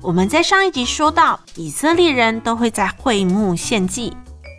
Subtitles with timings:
[0.00, 4.16] 我们在上一集说到，以色列人都会在会幕献祭，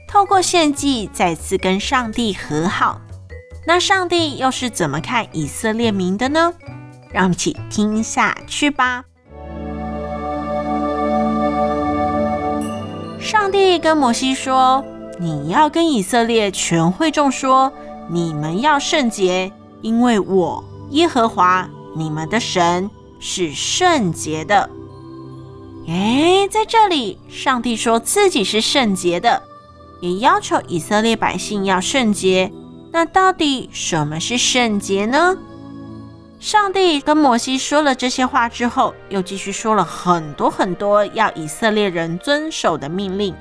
[0.08, 3.00] 透过献祭再次跟上帝和好。
[3.66, 6.54] 那上帝又是怎么看以色列民的呢？
[7.12, 9.06] 让我们一起听下去吧。
[13.20, 14.84] 上帝跟摩西说
[15.20, 17.72] ：“你要跟以色列全会众说，
[18.10, 24.70] 你们要圣洁，因为我耶和华你们的神是圣洁的。”
[25.92, 29.42] 哎，在这里，上帝说自己是圣洁的，
[30.02, 32.52] 也要求以色列百姓要圣洁。
[32.92, 35.36] 那到底什么是圣洁呢？
[36.40, 43.34] 上帝跟摩西说了这些话之后，又继续说了很多很多要以色列人遵守的命令，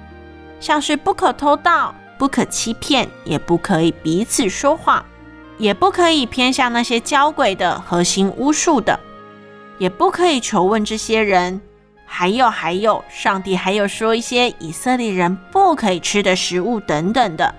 [0.58, 5.04] 像是不可偷盗、不可欺骗，也不可以彼此说谎，
[5.58, 8.98] 也不可以偏向那些交鬼的和行巫术的，
[9.76, 11.60] 也不可以求问这些人。
[12.10, 17.54] 还有还有，上帝还有说一些以色列人不可以吃的食物等等的。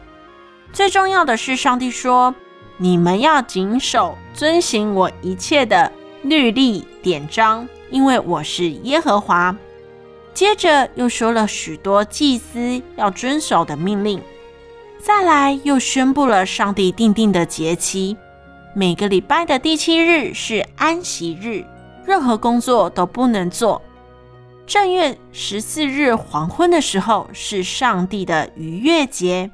[0.74, 2.34] 最重要的是，上帝说
[2.78, 5.92] ：“你们要谨守遵行我一切的
[6.24, 9.56] 律例典章，因为我是耶和华。”
[10.34, 14.22] 接着又说了许多祭司要遵守的命令。
[15.00, 18.18] 再来又宣布了上帝定定的节期，
[18.76, 21.66] 每个礼拜的第七日是安息日，
[22.06, 23.82] 任何工作都不能做。
[24.70, 29.50] 正月十四日黄昏的时候是上帝的逾越节，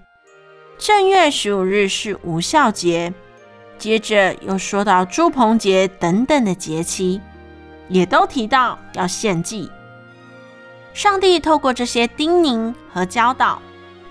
[0.78, 3.13] 正月十五日是无效节，
[3.78, 7.22] 接着又说到住棚节等等的节期，
[7.88, 9.72] 也都提到要献祭。
[10.94, 13.62] 上帝透过这些叮咛和教导，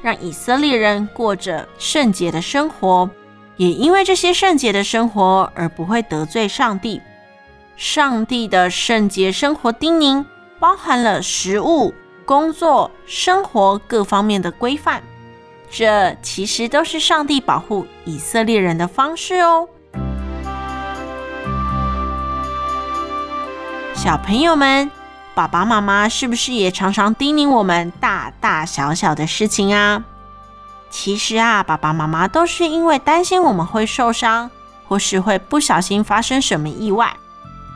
[0.00, 3.10] 让以色列人过着圣洁的生活，
[3.58, 7.02] 也因为这些圣洁的生活而不会得罪上帝。
[7.76, 10.24] 上帝的圣洁生活叮咛。
[10.64, 11.92] 包含了食物、
[12.24, 15.02] 工作、生活各方面的规范，
[15.70, 19.68] 这其实都是上帝保护以色列人的方式哦。
[23.94, 24.90] 小朋友们，
[25.34, 30.02] 爸爸妈妈是不是也常常叮咛我们大大小小的事情啊？
[30.88, 34.50] 其实啊，爸爸妈妈都是因为担心我们会受伤，
[34.88, 37.14] 或是会不小心发生什么意外。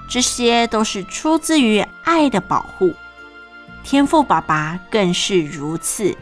[0.09, 2.95] 这些都是出自于爱的保护，
[3.85, 6.17] 天父爸爸更是如此。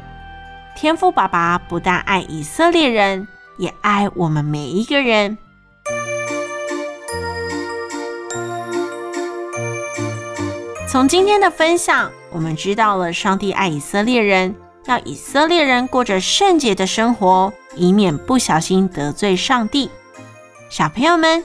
[0.74, 5.38] 天父爸爸不但爱以色列人，也爱我们每一个人。
[10.88, 14.54] 从今天的分享，我们知道了上帝爱以色列人，
[14.86, 19.90] 要以色列人过着圣洁的生活，以免不小心得罪上帝。
[20.68, 21.44] 小朋友们，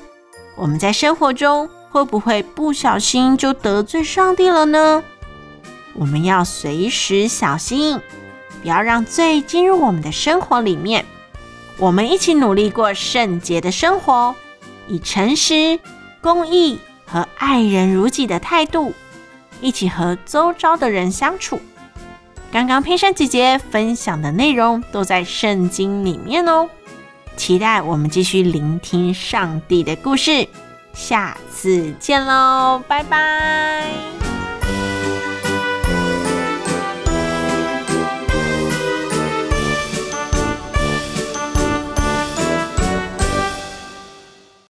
[0.55, 5.03] 我们在生活中，会不会不小心就得罪上帝了呢？
[5.93, 7.99] 我们要随时小心，
[8.61, 11.05] 不要让罪进入我们的生活里面。
[11.77, 14.33] 我们一起努力过圣洁的生活，
[14.87, 15.79] 以诚实、
[16.21, 18.93] 公义和爱人如己的态度，
[19.59, 21.59] 一起和周遭的人相处。
[22.53, 26.69] 刚刚佩珊姐姐分享的内容都在圣经里面哦，
[27.35, 30.47] 期待我们继续聆听上帝的故事。
[30.93, 34.11] 下次见喽拜拜。